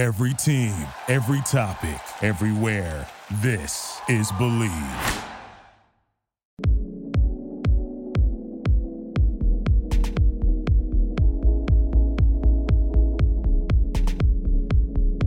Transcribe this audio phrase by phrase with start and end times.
[0.00, 0.74] Every team,
[1.08, 3.06] every topic, everywhere.
[3.42, 5.24] This is Bleav.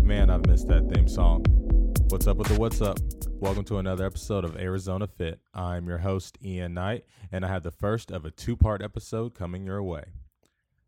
[0.01, 1.45] Man, I've missed that theme song.
[2.09, 2.97] What's up with the what's up?
[3.29, 5.39] Welcome to another episode of Arizona Fit.
[5.53, 9.35] I'm your host, Ian Knight, and I have the first of a two part episode
[9.35, 10.05] coming your way.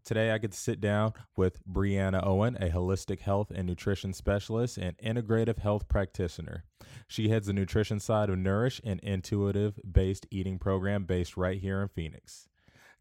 [0.06, 4.78] Today, I get to sit down with Brianna Owen, a holistic health and nutrition specialist
[4.78, 6.64] and integrative health practitioner.
[7.08, 11.82] She heads the nutrition side of Nourish, an intuitive based eating program based right here
[11.82, 12.48] in Phoenix.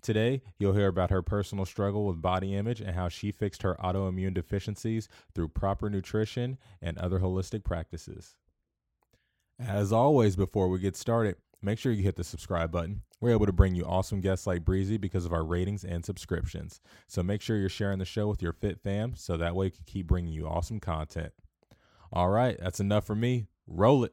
[0.00, 3.76] Today, you'll hear about her personal struggle with body image and how she fixed her
[3.84, 8.34] autoimmune deficiencies through proper nutrition and other holistic practices.
[9.58, 13.02] As always, before we get started, make sure you hit the subscribe button.
[13.24, 16.82] We're able to bring you awesome guests like Breezy because of our ratings and subscriptions.
[17.06, 19.70] So make sure you're sharing the show with your fit fam so that way we
[19.70, 21.32] can keep bringing you awesome content.
[22.12, 23.46] All right, that's enough for me.
[23.66, 24.12] Roll it.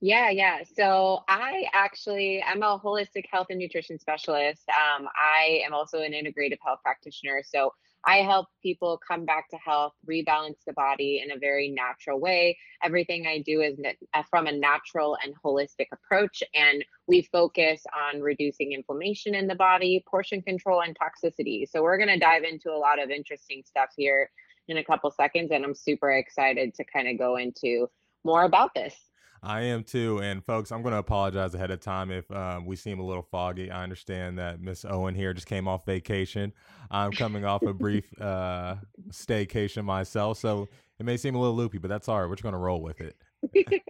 [0.00, 0.60] Yeah, yeah.
[0.74, 4.62] So I actually, I'm a holistic health and nutrition specialist.
[4.70, 7.42] Um, I am also an integrative health practitioner.
[7.44, 7.74] So
[8.06, 12.56] I help people come back to health, rebalance the body in a very natural way.
[12.82, 13.78] Everything I do is
[14.14, 16.42] uh, from a natural and holistic approach.
[16.54, 21.68] And we focus on reducing inflammation in the body, portion control, and toxicity.
[21.68, 24.30] So we're going to dive into a lot of interesting stuff here
[24.68, 25.50] in a couple seconds.
[25.50, 27.88] And I'm super excited to kind of go into
[28.24, 28.94] more about this.
[29.42, 30.20] I am too.
[30.20, 33.22] And folks, I'm going to apologize ahead of time if um, we seem a little
[33.22, 33.70] foggy.
[33.70, 36.52] I understand that Miss Owen here just came off vacation.
[36.90, 38.76] I'm coming off a brief uh,
[39.10, 40.38] staycation myself.
[40.38, 40.68] So
[40.98, 42.28] it may seem a little loopy, but that's all right.
[42.28, 43.16] We're just going to roll with it.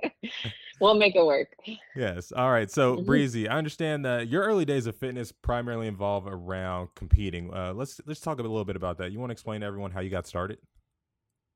[0.81, 1.49] we'll make it work.
[1.97, 2.33] Yes.
[2.33, 2.71] All right.
[2.71, 3.05] So, mm-hmm.
[3.05, 7.53] Breezy, I understand that your early days of fitness primarily involve around competing.
[7.53, 9.11] Uh, let's let's talk a little bit about that.
[9.11, 10.59] You want to explain to everyone how you got started?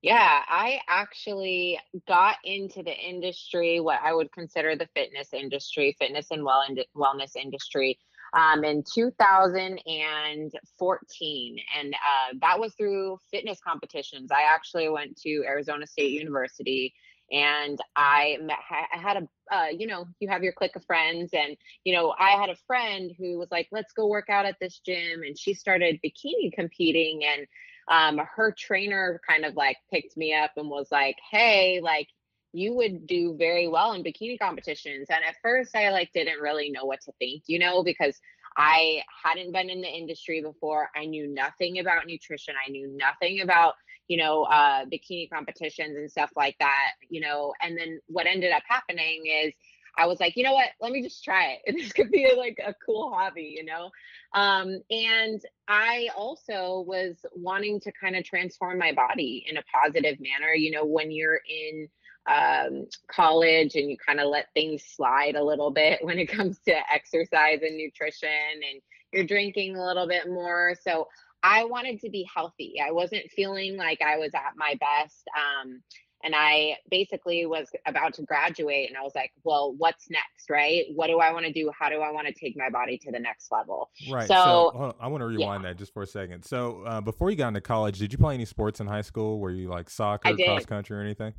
[0.05, 6.27] Yeah, I actually got into the industry, what I would consider the fitness industry, fitness
[6.31, 6.63] and well
[6.95, 7.99] wellness industry,
[8.35, 14.31] um, in 2014, and uh, that was through fitness competitions.
[14.31, 16.93] I actually went to Arizona State University,
[17.33, 21.31] and I met, I had a, uh, you know, you have your clique of friends,
[21.33, 24.59] and you know, I had a friend who was like, "Let's go work out at
[24.61, 27.47] this gym," and she started bikini competing, and
[27.89, 32.09] um, her trainer kind of like picked me up and was like, hey, like,
[32.53, 35.09] you would do very well in bikini competitions.
[35.11, 38.17] And at first, I like didn't really know what to think, you know, because
[38.57, 40.89] I hadn't been in the industry before.
[40.95, 42.55] I knew nothing about nutrition.
[42.65, 43.75] I knew nothing about,
[44.07, 47.53] you know, uh, bikini competitions and stuff like that, you know.
[47.61, 49.53] And then what ended up happening is
[49.97, 50.71] I was like, you know what?
[50.81, 51.77] Let me just try it.
[51.77, 53.91] This could be like a cool hobby, you know?
[54.35, 60.19] Um, and I also was wanting to kind of transform my body in a positive
[60.21, 60.53] manner.
[60.55, 61.89] You know, when you're in
[62.27, 66.59] um, college and you kind of let things slide a little bit when it comes
[66.67, 68.81] to exercise and nutrition and
[69.13, 70.75] you're drinking a little bit more.
[70.83, 71.09] So
[71.43, 72.77] I wanted to be healthy.
[72.85, 75.23] I wasn't feeling like I was at my best.
[75.37, 75.83] Um,
[76.25, 80.85] and I basically was about to graduate and I was like, well, what's next, right?
[80.95, 81.71] What do I want to do?
[81.79, 83.91] How do I want to take my body to the next level?
[84.11, 84.27] Right.
[84.27, 85.71] So, so I want to rewind yeah.
[85.71, 86.43] that just for a second.
[86.45, 89.39] So uh, before you got into college, did you play any sports in high school?
[89.39, 91.35] Were you like soccer, cross country, or anything?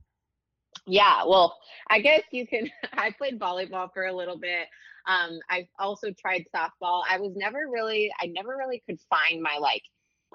[0.85, 1.57] Yeah, well,
[1.89, 2.69] I guess you can.
[2.93, 4.67] I played volleyball for a little bit.
[5.07, 7.03] Um, I also tried softball.
[7.09, 9.83] I was never really, I never really could find my like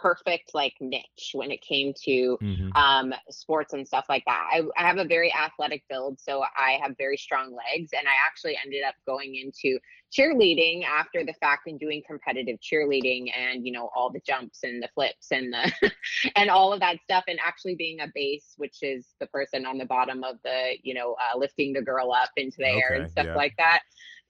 [0.00, 2.76] perfect like niche when it came to mm-hmm.
[2.76, 4.48] um, sports and stuff like that.
[4.52, 8.12] I, I have a very athletic build, so I have very strong legs, and I
[8.26, 9.78] actually ended up going into
[10.16, 14.82] cheerleading after the fact and doing competitive cheerleading and you know all the jumps and
[14.82, 15.92] the flips and the
[16.36, 19.78] and all of that stuff and actually being a base which is the person on
[19.78, 22.94] the bottom of the you know uh, lifting the girl up into the okay, air
[22.94, 23.36] and stuff yeah.
[23.36, 23.82] like that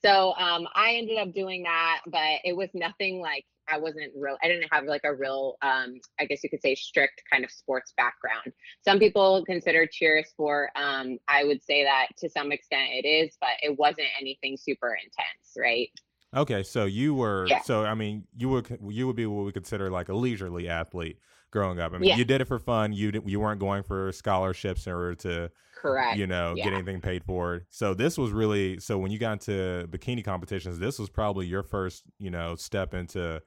[0.05, 4.37] so um, I ended up doing that, but it was nothing like I wasn't real.
[4.43, 7.50] I didn't have like a real, um, I guess you could say, strict kind of
[7.50, 8.53] sports background.
[8.84, 10.71] Some people consider cheer a sport.
[10.75, 14.95] Um, I would say that to some extent it is, but it wasn't anything super
[14.95, 15.91] intense, right?
[16.34, 17.60] Okay, so you were yeah.
[17.63, 21.19] so I mean you would you would be what we consider like a leisurely athlete
[21.51, 21.93] growing up.
[21.93, 22.17] I mean yeah.
[22.17, 22.93] you did it for fun.
[22.93, 26.65] You you weren't going for scholarships or to correct you know yeah.
[26.65, 27.63] get anything paid for.
[27.71, 31.63] So this was really so when you got into bikini competitions, this was probably your
[31.63, 33.43] first you know step into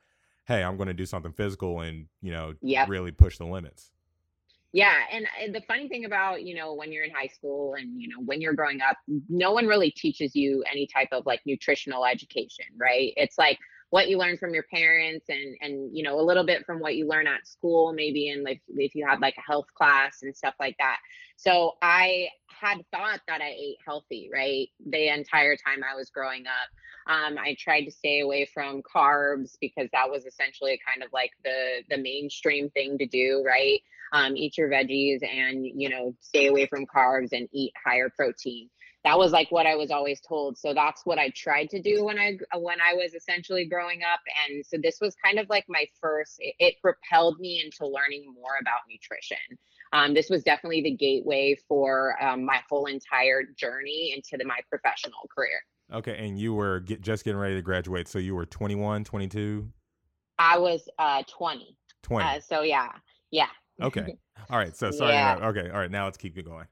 [0.46, 2.90] hey, I'm going to do something physical and, you know, yep.
[2.90, 3.92] really push the limits.
[4.74, 4.96] Yeah.
[5.12, 8.08] And, and the funny thing about, you know, when you're in high school and, you
[8.10, 8.98] know, when you're growing up,
[9.30, 13.14] no one really teaches you any type of like nutritional education, right?
[13.16, 13.60] It's like,
[13.94, 16.96] what you learn from your parents and and you know a little bit from what
[16.96, 20.36] you learn at school maybe in like if you had like a health class and
[20.36, 20.98] stuff like that
[21.38, 26.48] so i had thought that i ate healthy right the entire time i was growing
[26.48, 26.70] up
[27.06, 31.32] um, I tried to stay away from carbs because that was essentially kind of like
[31.44, 33.82] the the mainstream thing to do, right?
[34.14, 38.70] Um, eat your veggies and you know stay away from carbs and eat higher protein.
[39.04, 40.58] That was like what I was always told.
[40.58, 44.22] So that's what I tried to do when I when I was essentially growing up.
[44.48, 46.36] And so this was kind of like my first.
[46.40, 49.58] It, it propelled me into learning more about nutrition.
[49.92, 54.60] Um, this was definitely the gateway for um, my whole entire journey into the, my
[54.70, 55.62] professional career.
[55.94, 59.70] Okay, and you were get, just getting ready to graduate, so you were 21, 22?
[60.40, 61.78] I was uh 20.
[62.02, 62.26] 20.
[62.26, 62.90] Uh, so yeah,
[63.32, 63.48] yeah.
[63.82, 64.18] Okay.
[64.50, 64.76] All right.
[64.76, 65.14] So sorry.
[65.14, 65.40] Yeah.
[65.42, 65.70] Okay.
[65.70, 65.92] All right.
[65.92, 66.66] Now let's keep it going.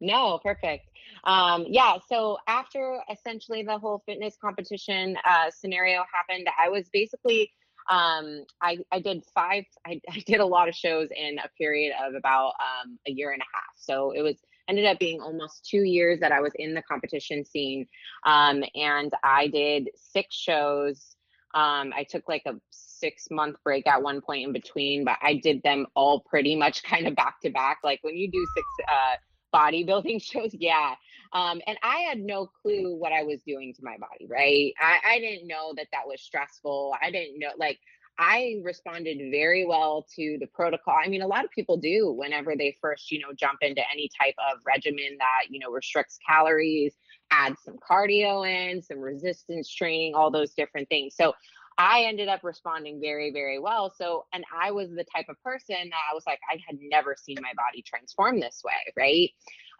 [0.00, 0.88] No, perfect.
[1.24, 1.98] Um, yeah.
[2.08, 7.50] So after essentially the whole fitness competition uh, scenario happened, I was basically
[7.90, 9.64] um, I, I did five.
[9.86, 13.32] I, I did a lot of shows in a period of about um, a year
[13.32, 13.74] and a half.
[13.76, 14.36] So it was
[14.68, 17.86] ended up being almost two years that I was in the competition scene.
[18.24, 21.16] Um, and I did six shows.
[21.54, 25.34] Um, I took like a six month break at one point in between, but I
[25.34, 27.78] did them all pretty much kind of back to back.
[27.84, 29.16] Like when you do six uh,
[29.54, 30.94] bodybuilding shows, yeah.
[31.32, 34.72] Um, and I had no clue what I was doing to my body, right?
[34.80, 36.94] I, I didn't know that that was stressful.
[37.02, 37.78] I didn't know, like,
[38.18, 40.94] I responded very well to the protocol.
[41.04, 44.08] I mean, a lot of people do whenever they first, you know, jump into any
[44.20, 46.94] type of regimen that, you know, restricts calories,
[47.32, 51.16] adds some cardio in, some resistance training, all those different things.
[51.16, 51.34] So
[51.76, 53.92] I ended up responding very, very well.
[53.96, 57.16] So, and I was the type of person that I was like, I had never
[57.18, 59.30] seen my body transform this way, right?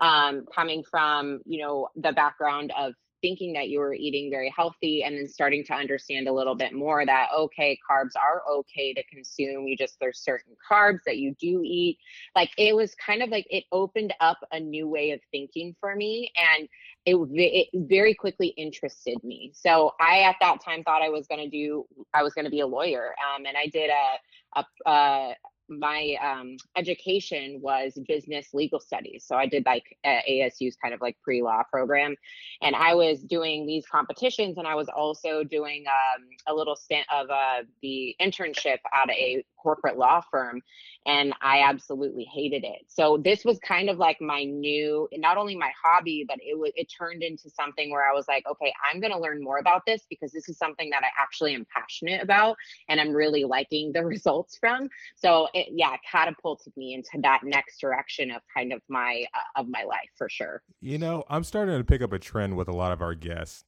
[0.00, 2.94] Um, coming from, you know, the background of
[3.24, 6.74] thinking that you were eating very healthy and then starting to understand a little bit
[6.74, 11.34] more that okay carbs are okay to consume you just there's certain carbs that you
[11.40, 11.96] do eat
[12.36, 15.96] like it was kind of like it opened up a new way of thinking for
[15.96, 16.68] me and
[17.06, 19.52] it, it very quickly interested me.
[19.54, 22.50] So i at that time thought i was going to do i was going to
[22.50, 25.34] be a lawyer um, and i did a, a, a
[25.68, 29.24] my um, education was business legal studies.
[29.26, 32.14] So I did like ASU's kind of like pre law program.
[32.62, 37.06] And I was doing these competitions and I was also doing um, a little stint
[37.12, 40.60] of uh, the internship at a corporate law firm
[41.06, 42.84] and I absolutely hated it.
[42.88, 46.72] So this was kind of like my new, not only my hobby, but it was
[46.76, 49.82] it turned into something where I was like, okay, I'm going to learn more about
[49.86, 52.56] this because this is something that I actually am passionate about
[52.88, 54.88] and I'm really liking the results from.
[55.16, 59.68] So it, yeah, catapulted me into that next direction of kind of my uh, of
[59.68, 60.62] my life for sure.
[60.80, 63.64] You know, I'm starting to pick up a trend with a lot of our guests.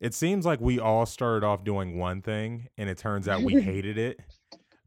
[0.00, 3.60] It seems like we all started off doing one thing and it turns out we
[3.62, 4.20] hated it.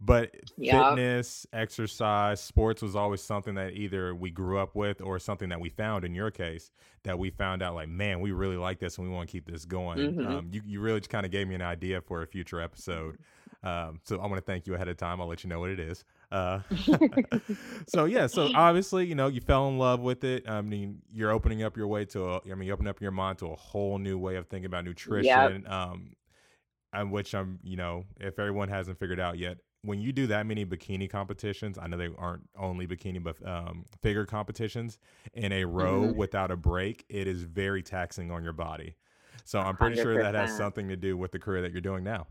[0.06, 0.90] But Yeah.
[0.90, 5.62] fitness, exercise, sports was always something that either we grew up with or something that
[5.62, 6.72] we found in your case
[7.04, 9.46] that we found out like, man, we really like this and we want to keep
[9.50, 10.00] this going.
[10.16, 10.28] Mhm.
[10.28, 13.18] Um, you, you really just kind of gave me an idea for a future episode.
[13.64, 15.22] Um, so I want to thank you ahead of time.
[15.22, 16.04] I'll let you know what it is.
[16.34, 16.60] Uh,
[17.88, 20.50] so yeah, so obviously, you know, you fell in love with it.
[20.50, 23.12] I mean, you're opening up your way to, a, I mean, you open up your
[23.12, 25.66] mind to a whole new way of thinking about nutrition.
[25.68, 26.16] Um,
[26.92, 30.46] and which I'm, you know, if everyone hasn't figured out yet, when you do that
[30.46, 34.98] many bikini competitions, I know they aren't only bikini, but um, figure competitions
[35.34, 36.16] in a row Mhm.
[36.16, 38.96] without a break, it is very taxing on your body.
[39.44, 42.04] So I'm pretty sure that has something to do with the career that you're doing
[42.04, 42.28] now.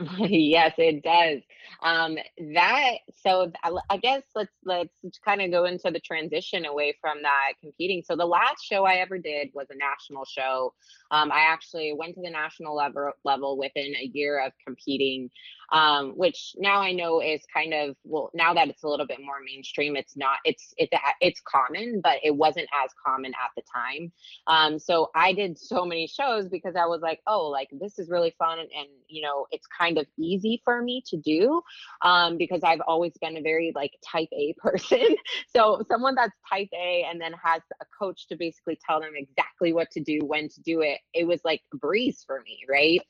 [0.18, 1.42] yes, it does.
[1.82, 2.16] Um,
[2.54, 2.92] that
[3.22, 3.52] so
[3.90, 4.92] I guess let's let's
[5.24, 8.02] kind of go into the transition away from that competing.
[8.04, 10.72] So the last show I ever did was a national show.
[11.10, 15.30] Um, I actually went to the national level level within a year of competing,
[15.72, 19.20] um, which now I know is kind of well now that it's a little bit
[19.22, 19.96] more mainstream.
[19.96, 24.12] It's not it's it's it's common, but it wasn't as common at the time.
[24.46, 28.08] Um, so I did so many shows because I was like, oh, like this is
[28.10, 31.62] really fun, and, and you know, it's kind of easy for me to do
[32.02, 35.16] um, because I've always been a very like type A person.
[35.54, 39.72] so someone that's type A and then has a coach to basically tell them exactly
[39.72, 43.00] what to do, when to do it, it was like a breeze for me, right?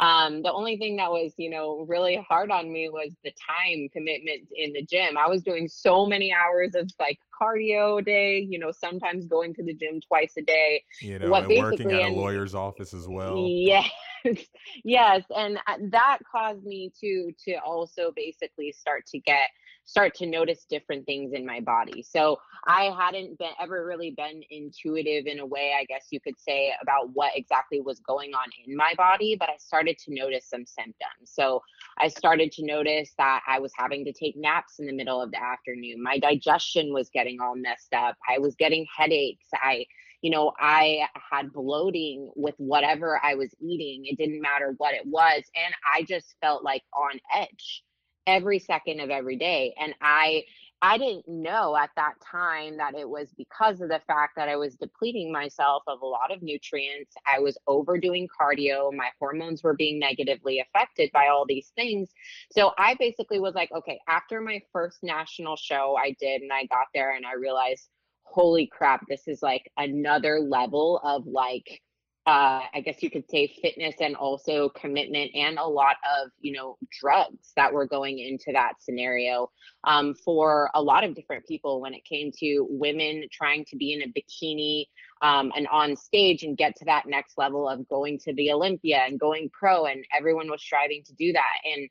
[0.00, 3.88] Um, the only thing that was, you know, really hard on me was the time
[3.92, 5.16] commitment in the gym.
[5.16, 9.54] I was doing so many hours of like cardio a day, you know, sometimes going
[9.54, 10.84] to the gym twice a day.
[11.00, 13.46] You know, What and working at a lawyer's office as well.
[13.48, 13.90] Yes,
[14.84, 19.48] yes, and uh, that caused me to to also basically start to get
[19.84, 22.02] start to notice different things in my body.
[22.02, 26.38] So I hadn't been ever really been intuitive in a way, I guess you could
[26.38, 30.48] say, about what exactly was going on in my body, but I started to notice
[30.48, 31.24] some symptoms.
[31.24, 31.62] So
[31.98, 35.30] I started to notice that I was having to take naps in the middle of
[35.32, 36.02] the afternoon.
[36.02, 38.16] My digestion was getting all messed up.
[38.28, 39.46] I was getting headaches.
[39.54, 39.86] I
[40.22, 44.04] you know, I had bloating with whatever I was eating.
[44.04, 45.42] It didn't matter what it was.
[45.56, 47.82] And I just felt like on edge
[48.30, 49.74] every second of every day.
[49.78, 50.44] And I,
[50.80, 54.56] I didn't know at that time that it was because of the fact that I
[54.56, 57.12] was depleting myself of a lot of nutrients.
[57.26, 58.94] I was overdoing cardio.
[58.94, 62.10] My hormones were being negatively affected by all these things.
[62.52, 66.66] So I basically was like, okay, after my first national show I did, and I
[66.66, 67.88] got there and I realized,
[68.22, 71.82] holy crap, this is like another level of like,
[72.26, 76.52] uh, I guess you could say fitness and also commitment and a lot of, you
[76.52, 79.50] know, drugs that were going into that scenario
[79.84, 83.94] um, for a lot of different people when it came to women trying to be
[83.94, 84.84] in a bikini
[85.22, 88.98] um, and on stage and get to that next level of going to the Olympia
[88.98, 89.86] and going pro.
[89.86, 91.54] And everyone was striving to do that.
[91.64, 91.88] And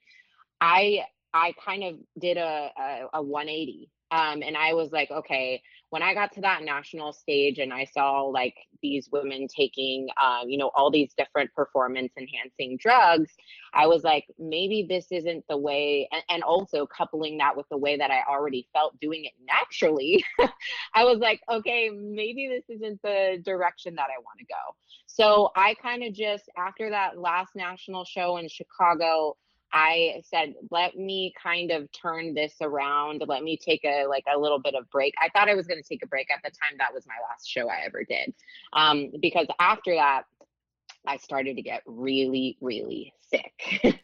[0.62, 5.62] I, I kind of did a, a, a 180 um, and I was like, okay,
[5.90, 10.48] when I got to that national stage and I saw like these women taking, um,
[10.48, 13.32] you know, all these different performance enhancing drugs,
[13.74, 16.08] I was like, maybe this isn't the way.
[16.12, 20.24] And, and also coupling that with the way that I already felt doing it naturally,
[20.94, 24.76] I was like, okay, maybe this isn't the direction that I want to go.
[25.08, 29.38] So I kind of just, after that last national show in Chicago,
[29.72, 33.24] I said, let me kind of turn this around.
[33.28, 35.14] Let me take a like a little bit of break.
[35.22, 36.78] I thought I was going to take a break at the time.
[36.78, 38.34] That was my last show I ever did.
[38.74, 40.24] Um, because after that,
[41.06, 43.82] I started to get really, really sick.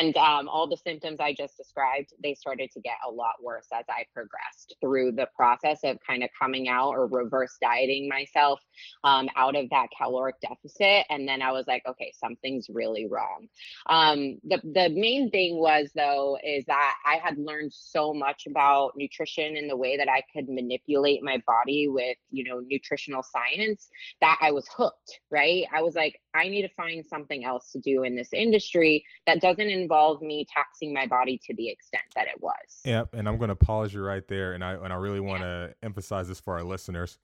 [0.00, 3.66] and um, all the symptoms I just described, they started to get a lot worse
[3.72, 8.60] as I progressed through the process of kind of coming out or reverse dieting myself
[9.04, 11.04] um, out of that caloric deficit.
[11.10, 13.48] And then I was like, okay, something's really wrong.
[13.90, 18.92] Um, the, the main thing was, though, is that I had learned so much about
[18.96, 23.88] nutrition and the way that I could manipulate my body with, you know, nutritional science
[24.22, 25.64] that I was hooked, right?
[25.74, 29.40] I was like, I need to find something else to do in this industry that
[29.42, 29.89] doesn't involve
[30.22, 32.80] me taxing my body to the extent that it was.
[32.84, 35.42] Yep, and I'm going to pause you right there, and I and I really want
[35.42, 35.86] to yeah.
[35.86, 37.18] emphasize this for our listeners.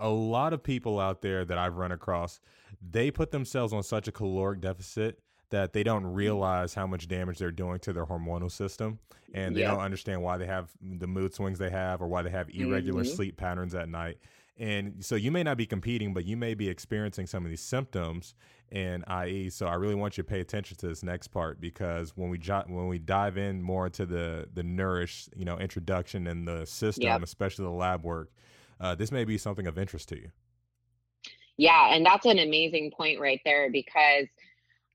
[0.00, 2.40] A lot of people out there that I've run across,
[2.80, 6.14] they put themselves on such a caloric deficit that they don't mm-hmm.
[6.14, 8.98] realize how much damage they're doing to their hormonal system
[9.34, 12.30] and they don't understand why they have the mood swings they have or why they
[12.30, 13.14] have irregular mm-hmm.
[13.14, 14.18] sleep patterns at night
[14.58, 17.60] and so you may not be competing, but you may be experiencing some of these
[17.60, 18.34] symptoms
[18.72, 19.50] and IE.
[19.50, 22.38] So I really want you to pay attention to this next part because when we
[22.38, 26.64] jo- when we dive in more into the the nourish, you know, introduction and the
[26.66, 27.22] system, yep.
[27.22, 28.32] especially the lab work,
[28.80, 30.30] uh, this may be something of interest to you.
[31.56, 34.26] Yeah, and that's an amazing point right there because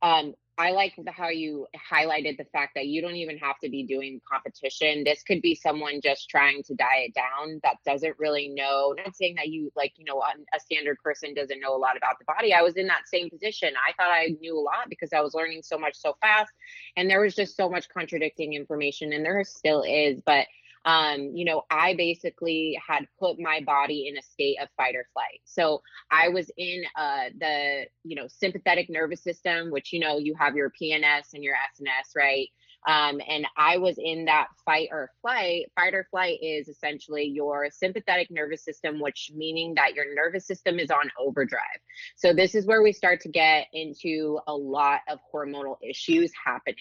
[0.02, 3.84] um, I like how you highlighted the fact that you don't even have to be
[3.84, 5.04] doing competition.
[5.04, 8.94] This could be someone just trying to diet down that doesn't really know.
[8.96, 12.20] Not saying that you like, you know, a standard person doesn't know a lot about
[12.20, 12.54] the body.
[12.54, 13.74] I was in that same position.
[13.76, 16.52] I thought I knew a lot because I was learning so much so fast,
[16.98, 20.22] and there was just so much contradicting information, and there still is.
[20.24, 20.46] But
[20.86, 25.06] um, you know, I basically had put my body in a state of fight or
[25.14, 25.42] flight.
[25.46, 30.36] So I was in uh, the, you know, sympathetic nervous system, which, you know, you
[30.40, 32.50] have your PNS and your SNS, right?
[32.86, 35.72] Um, and I was in that fight or flight.
[35.76, 40.80] Fight or flight is essentially your sympathetic nervous system, which meaning that your nervous system
[40.80, 41.62] is on overdrive.
[42.16, 46.76] So this is where we start to get into a lot of hormonal issues happening.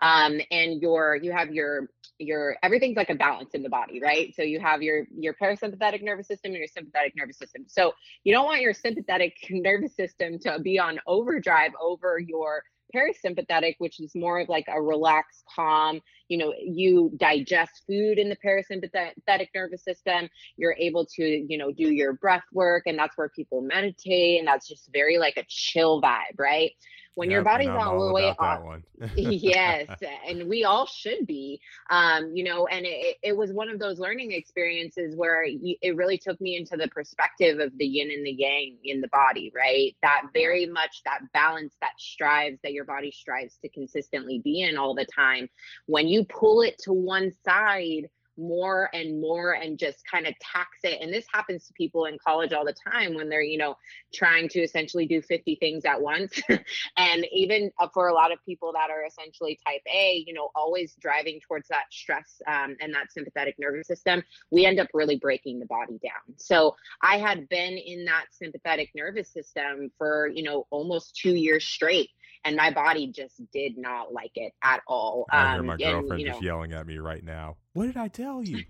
[0.00, 4.34] Um, and your you have your your everything's like a balance in the body, right?
[4.34, 7.64] So you have your your parasympathetic nervous system and your sympathetic nervous system.
[7.68, 7.92] So
[8.24, 12.62] you don't want your sympathetic nervous system to be on overdrive over your
[12.94, 18.28] parasympathetic, which is more of like a relaxed, calm, you know, you digest food in
[18.28, 20.28] the parasympathetic nervous system.
[20.56, 24.48] You're able to, you know, do your breath work, and that's where people meditate, and
[24.48, 26.72] that's just very like a chill vibe, right?
[27.18, 28.62] When yep, your body's all the way off.
[29.16, 29.88] yes
[30.28, 31.60] and we all should be.
[31.90, 36.16] Um you know and it, it was one of those learning experiences where it really
[36.16, 39.96] took me into the perspective of the yin and the yang in the body right?
[40.02, 44.76] That very much that balance that strives that your body strives to consistently be in
[44.76, 45.48] all the time.
[45.86, 48.08] When you pull it to one side
[48.38, 51.00] more and more and just kind of tax it.
[51.02, 53.76] And this happens to people in college all the time when they're, you know,
[54.14, 56.40] trying to essentially do 50 things at once.
[56.96, 60.50] and even uh, for a lot of people that are essentially type A, you know,
[60.54, 65.16] always driving towards that stress um, and that sympathetic nervous system, we end up really
[65.16, 66.36] breaking the body down.
[66.36, 71.64] So I had been in that sympathetic nervous system for, you know, almost two years
[71.64, 72.10] straight
[72.44, 75.26] and my body just did not like it at all.
[75.30, 77.56] I hear my um, girlfriend and, you know, just yelling at me right now.
[77.72, 78.64] What did I tell you?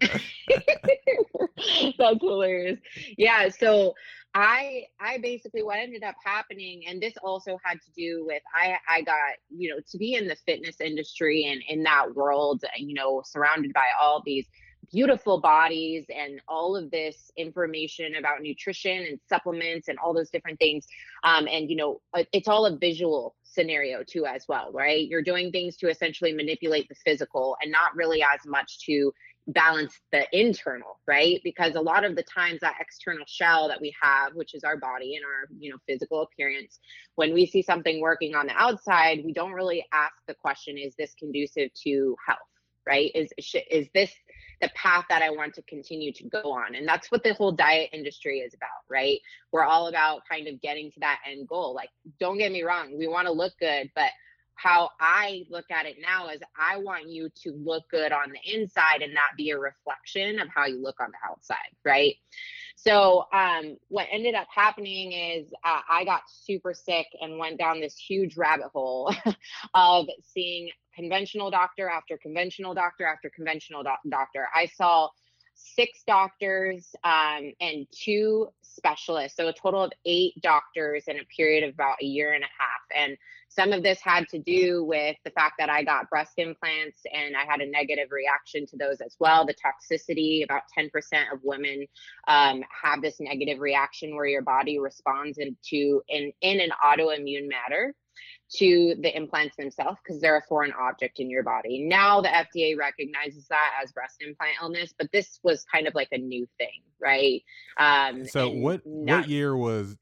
[0.00, 0.22] That's
[2.20, 2.78] hilarious.
[3.16, 3.94] Yeah, so
[4.34, 8.76] I I basically what ended up happening, and this also had to do with I
[8.88, 9.16] I got
[9.48, 13.72] you know to be in the fitness industry and in that world, you know, surrounded
[13.72, 14.46] by all these
[14.90, 20.58] beautiful bodies and all of this information about nutrition and supplements and all those different
[20.58, 20.86] things.
[21.24, 25.06] Um, and you know uh, it's all a visual scenario too as well right?
[25.08, 29.12] You're doing things to essentially manipulate the physical and not really as much to
[29.48, 31.40] balance the internal right?
[31.44, 34.76] Because a lot of the times that external shell that we have which is our
[34.76, 36.80] body and our you know physical appearance
[37.14, 40.94] when we see something working on the outside we don't really ask the question is
[40.96, 42.38] this conducive to health
[42.86, 43.10] right?
[43.14, 43.32] Is
[43.70, 44.12] is this
[44.60, 46.74] the path that I want to continue to go on.
[46.74, 49.20] And that's what the whole diet industry is about, right?
[49.52, 51.74] We're all about kind of getting to that end goal.
[51.74, 54.10] Like, don't get me wrong, we want to look good, but
[54.56, 58.54] how I look at it now is I want you to look good on the
[58.54, 62.16] inside and not be a reflection of how you look on the outside, right?
[62.74, 67.80] So, um, what ended up happening is uh, I got super sick and went down
[67.80, 69.14] this huge rabbit hole
[69.74, 74.48] of seeing conventional doctor after conventional doctor after conventional doctor.
[74.54, 75.08] I saw
[75.56, 81.64] six doctors um, and two specialists, so a total of eight doctors in a period
[81.64, 82.80] of about a year and a half.
[82.94, 83.16] And
[83.48, 87.34] some of this had to do with the fact that I got breast implants and
[87.34, 89.46] I had a negative reaction to those as well.
[89.46, 90.90] The toxicity, about 10%
[91.32, 91.86] of women
[92.28, 97.94] um, have this negative reaction where your body responds into in, in an autoimmune matter
[98.48, 101.84] to the implants themselves because they're a foreign object in your body.
[101.84, 106.08] Now the FDA recognizes that as breast implant illness, but this was kind of like
[106.12, 107.42] a new thing, right?
[107.76, 109.96] Um, so what not, what year was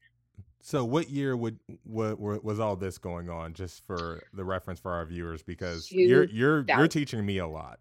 [0.61, 3.53] so what year would what, what, was all this going on?
[3.53, 7.79] Just for the reference for our viewers, because you're you're you're teaching me a lot.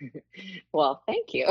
[0.72, 1.48] well, thank you.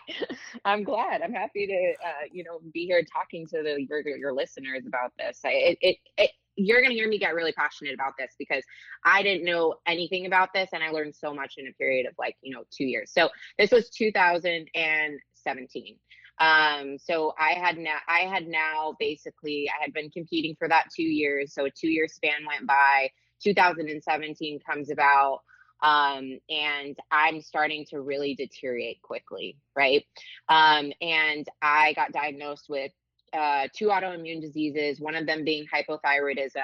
[0.64, 1.22] I'm glad.
[1.22, 5.12] I'm happy to, uh, you know, be here talking to the, your, your listeners about
[5.18, 5.40] this.
[5.44, 8.64] I, it, it, it, you're going to hear me get really passionate about this because
[9.04, 12.14] I didn't know anything about this and I learned so much in a period of
[12.18, 13.10] like, you know, two years.
[13.12, 15.96] So this was 2017.
[16.38, 20.86] Um, so I had now, I had now basically, I had been competing for that
[20.94, 21.54] two years.
[21.54, 23.10] So a two year span went by.
[23.42, 25.40] 2017 comes about
[25.82, 30.04] um, and I'm starting to really deteriorate quickly, right?
[30.48, 32.92] Um, and I got diagnosed with
[33.32, 36.62] uh, two autoimmune diseases, one of them being hypothyroidism.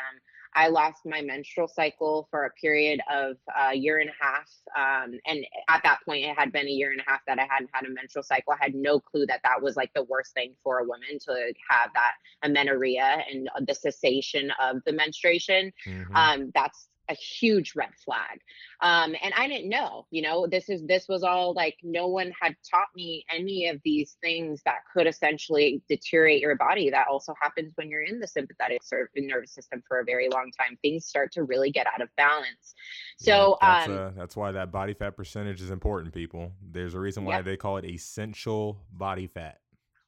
[0.55, 4.49] I lost my menstrual cycle for a period of a year and a half.
[4.75, 7.47] Um, and at that point, it had been a year and a half that I
[7.51, 8.55] hadn't had a menstrual cycle.
[8.55, 11.53] I had no clue that that was like the worst thing for a woman to
[11.69, 15.73] have that amenorrhea and the cessation of the menstruation.
[15.87, 16.17] Mm-hmm.
[16.17, 18.41] Um, that's a huge red flag.
[18.83, 22.31] Um, and i didn't know you know this is this was all like no one
[22.41, 26.91] had taught me any of these things that could essentially deteriorate your body.
[26.91, 28.81] That also happens when you're in the sympathetic
[29.17, 30.79] nervous system for a very long time.
[30.83, 32.75] Things start to really get out of balance.
[33.19, 36.53] So yeah, that's, um, uh, that's why that body fat percentage is important people.
[36.63, 37.45] There's a reason why yep.
[37.45, 39.61] they call it essential body fat.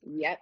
[0.02, 0.38] Yep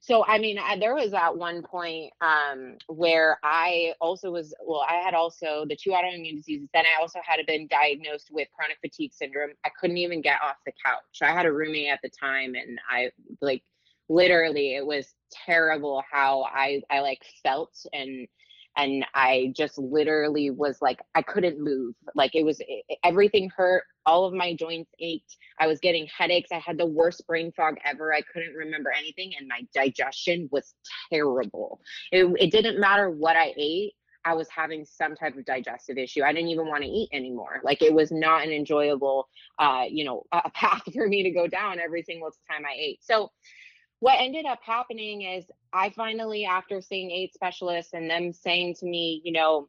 [0.00, 4.84] so i mean I, there was at one point um, where i also was well
[4.88, 8.78] i had also the two autoimmune diseases then i also had been diagnosed with chronic
[8.80, 9.50] fatigue syndrome.
[9.64, 11.20] I couldn't even get off the couch.
[11.22, 13.10] I had a roommate at the time and i
[13.40, 13.62] like
[14.08, 18.26] literally it was terrible how i i like felt and
[18.76, 21.94] and I just literally was like I couldn't move.
[22.14, 25.36] Like it was it, everything hurt, all of my joints ached.
[25.58, 26.50] I was getting headaches.
[26.52, 28.14] I had the worst brain fog ever.
[28.14, 30.74] I couldn't remember anything and my digestion was
[31.12, 31.80] terrible.
[32.12, 33.94] It, it didn't matter what I ate.
[34.24, 36.22] I was having some type of digestive issue.
[36.22, 37.60] I didn't even want to eat anymore.
[37.64, 39.28] Like it was not an enjoyable,
[39.58, 42.98] uh, you know, a path for me to go down every single time I ate.
[43.02, 43.30] So
[44.00, 48.86] what ended up happening is I finally, after seeing eight specialists and them saying to
[48.86, 49.68] me, you know,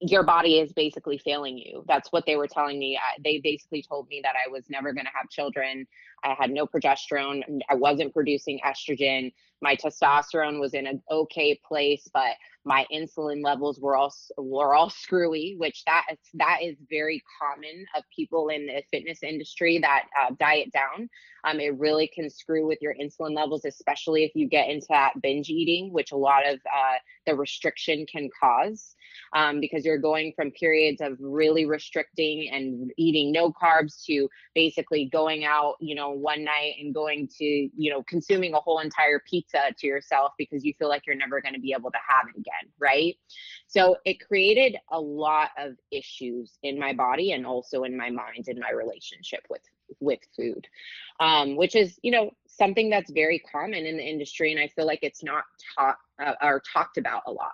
[0.00, 1.84] your body is basically failing you.
[1.88, 2.98] That's what they were telling me.
[3.24, 5.86] They basically told me that I was never going to have children.
[6.24, 7.42] I had no progesterone.
[7.68, 9.32] I wasn't producing estrogen.
[9.60, 12.32] My testosterone was in an okay place, but
[12.64, 17.84] my insulin levels were all were all screwy, which that is that is very common
[17.96, 21.08] of people in the fitness industry that uh, diet down.
[21.44, 25.20] Um, it really can screw with your insulin levels, especially if you get into that
[25.22, 28.94] binge eating, which a lot of uh, the restriction can cause
[29.34, 35.06] um, because you're going from periods of really restricting and eating no carbs to basically
[35.06, 39.22] going out, you know, one night and going to, you know, consuming a whole entire
[39.28, 42.28] pizza to yourself because you feel like you're never going to be able to have
[42.28, 43.16] it again, right?
[43.66, 48.48] So it created a lot of issues in my body and also in my mind
[48.48, 49.62] and my relationship with
[50.00, 50.66] with food,
[51.20, 54.86] um, which is, you know, something that's very common in the industry, and I feel
[54.86, 55.44] like it's not
[55.76, 57.52] taught uh, or talked about a lot.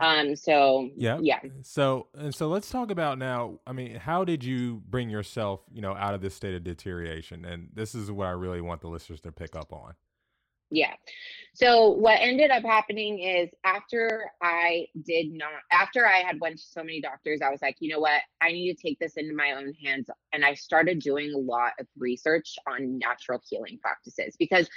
[0.00, 1.40] Um, so yeah, yeah.
[1.62, 3.60] So and so let's talk about now.
[3.66, 7.44] I mean, how did you bring yourself, you know, out of this state of deterioration?
[7.44, 9.94] And this is what I really want the listeners to pick up on.
[10.70, 10.94] Yeah.
[11.54, 16.62] So what ended up happening is after I did not after I had went to
[16.62, 18.20] so many doctors, I was like, you know what?
[18.42, 20.10] I need to take this into my own hands.
[20.34, 24.68] And I started doing a lot of research on natural healing practices because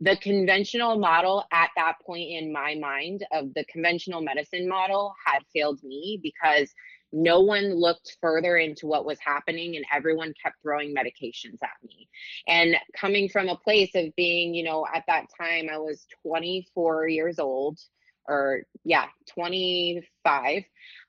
[0.00, 5.42] the conventional model at that point in my mind of the conventional medicine model had
[5.52, 6.72] failed me because
[7.12, 12.08] no one looked further into what was happening and everyone kept throwing medications at me.
[12.46, 17.08] And coming from a place of being you know at that time i was 24
[17.08, 17.78] years old
[18.26, 20.62] or yeah 25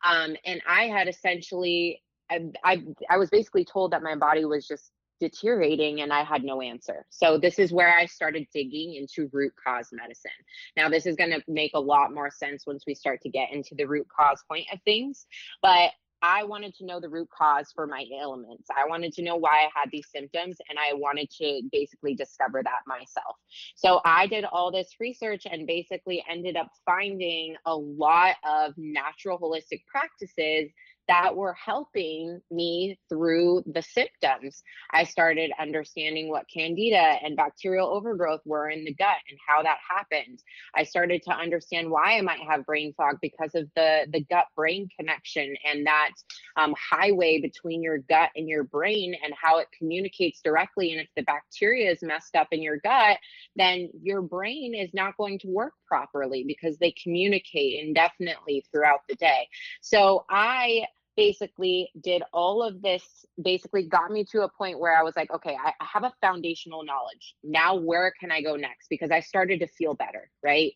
[0.05, 4.67] um, and i had essentially I, I i was basically told that my body was
[4.67, 7.05] just deteriorating and I had no answer.
[7.09, 10.31] So this is where I started digging into root cause medicine.
[10.75, 13.51] Now this is going to make a lot more sense once we start to get
[13.51, 15.25] into the root cause point of things,
[15.61, 18.67] but I wanted to know the root cause for my ailments.
[18.75, 22.61] I wanted to know why I had these symptoms and I wanted to basically discover
[22.61, 23.37] that myself.
[23.75, 29.39] So I did all this research and basically ended up finding a lot of natural
[29.39, 30.71] holistic practices
[31.09, 34.61] that were helping me through the symptoms.
[34.91, 39.79] I started understanding what candida and bacterial overgrowth were in the gut and how that
[39.89, 40.43] happened.
[40.75, 44.45] I started to understand why I might have brain fog because of the, the gut
[44.55, 46.11] brain connection and that
[46.57, 50.91] um, highway between your gut and your brain and how it communicates directly.
[50.91, 53.17] And if the bacteria is messed up in your gut,
[53.55, 59.15] then your brain is not going to work properly because they communicate indefinitely throughout the
[59.15, 59.47] day.
[59.81, 60.85] So I
[61.19, 63.03] basically did all of this
[63.41, 66.13] basically got me to a point where I was like, okay, I, I, have a
[66.21, 67.35] foundational knowledge.
[67.43, 68.87] Now, where can I go next?
[68.89, 70.73] Because I started to feel better, right?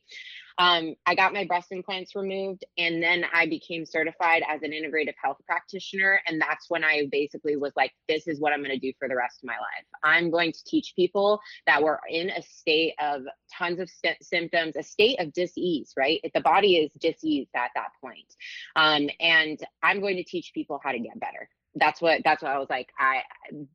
[0.58, 5.16] Um, I got my breast implants removed and then I became certified as an integrative
[5.22, 6.22] health practitioner.
[6.28, 9.08] And that's when I basically was like, this is what I'm going to do for
[9.08, 9.86] the rest of my life.
[10.04, 14.76] I'm going to teach people that were in a state of tons of st- symptoms,
[14.76, 16.20] a state of disease, right?
[16.24, 18.36] If the body is diseased at that point.
[18.76, 22.52] Um, and I'm going to teach people how to get better that's what that's what
[22.52, 22.92] I was like.
[23.00, 23.22] I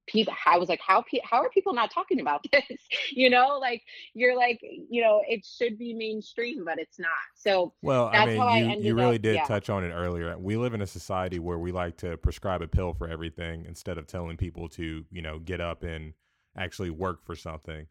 [0.07, 2.81] people I was like, how how are people not talking about this?
[3.13, 3.83] you know, like
[4.15, 7.11] you're like, you know, it should be mainstream, but it's not.
[7.35, 9.45] So well, I mean, you, you really up, did yeah.
[9.45, 10.37] touch on it earlier.
[10.39, 13.99] We live in a society where we like to prescribe a pill for everything instead
[13.99, 16.15] of telling people to, you know, get up and
[16.57, 17.87] actually work for something.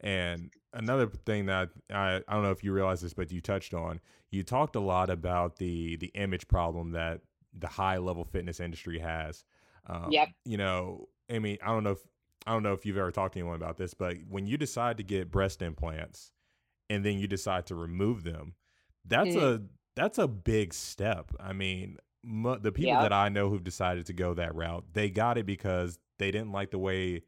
[0.00, 3.74] And another thing that I, I don't know if you realize this, but you touched
[3.74, 7.20] on, you talked a lot about the the image problem that
[7.58, 9.44] the high level fitness industry has.
[9.90, 10.28] Um, yep.
[10.44, 12.00] You know, I mean, I don't know if
[12.46, 14.96] I don't know if you've ever talked to anyone about this, but when you decide
[14.98, 16.32] to get breast implants
[16.88, 18.54] and then you decide to remove them,
[19.04, 19.42] that's mm.
[19.42, 19.62] a
[19.96, 21.32] that's a big step.
[21.38, 23.02] I mean, the people yep.
[23.02, 26.52] that I know who've decided to go that route, they got it because they didn't
[26.52, 27.22] like the way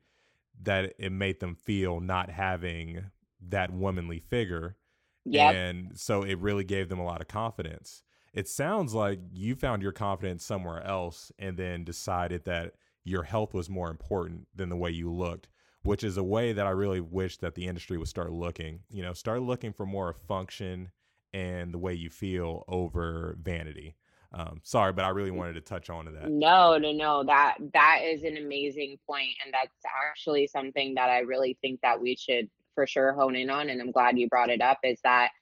[0.63, 3.07] that it made them feel not having
[3.49, 4.77] that womanly figure.
[5.25, 5.51] Yeah.
[5.51, 9.83] And so it really gave them a lot of confidence it sounds like you found
[9.83, 12.73] your confidence somewhere else and then decided that
[13.05, 15.49] your health was more important than the way you looked
[15.85, 19.03] which is a way that i really wish that the industry would start looking you
[19.03, 20.91] know start looking for more function
[21.35, 23.97] and the way you feel over vanity.
[24.35, 26.31] Um, sorry but i really wanted to touch on to that.
[26.31, 29.69] No no no that that is an amazing point and that's
[30.09, 33.79] actually something that i really think that we should for sure hone in on and
[33.79, 35.33] i'm glad you brought it up is that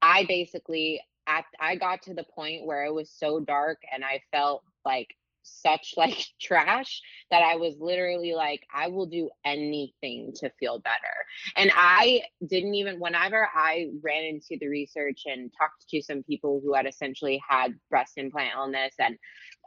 [0.00, 4.20] i basically at I got to the point where it was so dark and I
[4.32, 5.08] felt like
[5.46, 10.96] such like trash that I was literally like, I will do anything to feel better.
[11.56, 16.60] And I didn't even, whenever I ran into the research and talked to some people
[16.62, 19.16] who had essentially had breast implant illness, and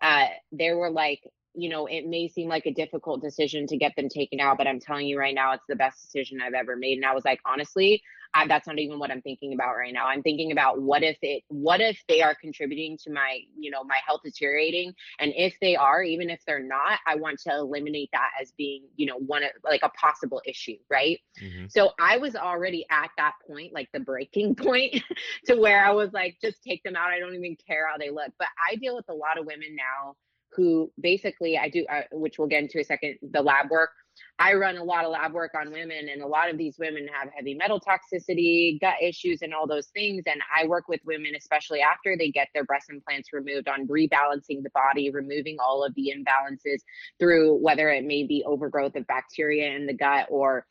[0.01, 1.21] uh, they were like,
[1.55, 4.67] you know, it may seem like a difficult decision to get them taken out, but
[4.67, 6.97] I'm telling you right now, it's the best decision I've ever made.
[6.97, 8.01] And I was like, honestly,
[8.33, 10.07] I, that's not even what I'm thinking about right now.
[10.07, 13.83] I'm thinking about what if it, what if they are contributing to my, you know,
[13.83, 18.09] my health deteriorating, and if they are, even if they're not, I want to eliminate
[18.13, 21.19] that as being, you know, one of like a possible issue, right?
[21.41, 21.65] Mm-hmm.
[21.69, 25.01] So I was already at that point, like the breaking point,
[25.45, 27.09] to where I was like, just take them out.
[27.09, 28.31] I don't even care how they look.
[28.37, 30.15] But I deal with a lot of women now
[30.53, 33.91] who basically I do, uh, which we'll get into a second, the lab work
[34.39, 37.07] I run a lot of lab work on women, and a lot of these women
[37.13, 40.23] have heavy metal toxicity, gut issues, and all those things.
[40.27, 44.63] And I work with women, especially after they get their breast implants removed, on rebalancing
[44.63, 46.79] the body, removing all of the imbalances
[47.19, 50.65] through whether it may be overgrowth of bacteria in the gut or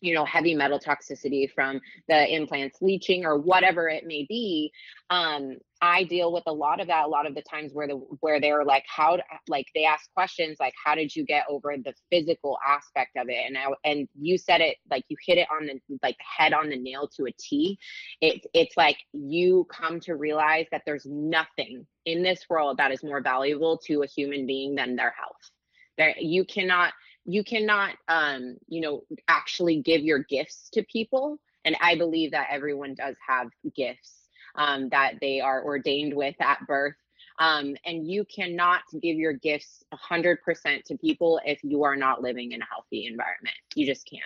[0.00, 4.70] you know heavy metal toxicity from the implants leaching or whatever it may be
[5.10, 7.94] um i deal with a lot of that a lot of the times where the
[8.20, 11.94] where they're like how like they ask questions like how did you get over the
[12.10, 13.44] physical aspect of it?
[13.46, 16.68] And I, and you said it like you hit it on the like head on
[16.68, 17.78] the nail to a t.
[18.20, 23.02] It, it's like you come to realize that there's nothing in this world that is
[23.02, 25.50] more valuable to a human being than their health.
[25.98, 26.92] There you cannot
[27.24, 31.38] you cannot um you know actually give your gifts to people.
[31.64, 34.20] And i believe that everyone does have gifts
[34.54, 36.94] um, that they are ordained with at birth.
[37.38, 40.36] Um, and you cannot give your gifts 100%
[40.84, 43.56] to people if you are not living in a healthy environment.
[43.74, 44.22] You just can't.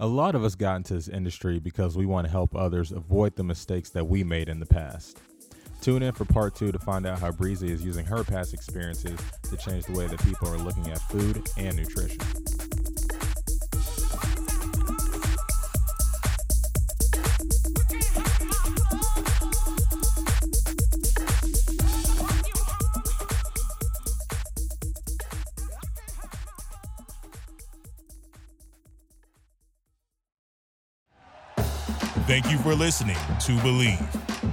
[0.00, 3.36] A lot of us got into this industry because we want to help others avoid
[3.36, 5.20] the mistakes that we made in the past
[5.80, 9.18] Tune in for part two to find out how Breezy is using her past experiences
[9.44, 12.18] to change the way that people are looking at food and nutrition.
[32.26, 34.37] Thank you for listening to Bleav.